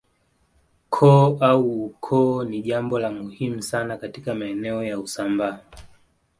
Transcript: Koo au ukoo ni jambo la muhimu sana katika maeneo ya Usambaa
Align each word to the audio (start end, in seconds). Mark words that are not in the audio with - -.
Koo 0.93 1.27
au 1.49 1.65
ukoo 1.87 2.43
ni 2.43 2.61
jambo 2.61 2.99
la 2.99 3.11
muhimu 3.11 3.61
sana 3.61 3.97
katika 3.97 4.35
maeneo 4.35 4.83
ya 4.83 4.99
Usambaa 4.99 5.59